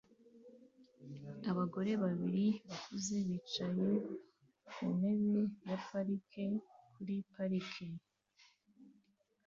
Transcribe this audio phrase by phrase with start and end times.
[1.51, 3.89] Abagore babiri bakuze bicaye
[4.67, 6.45] ku ntebe ya parike
[6.91, 7.85] kuri parike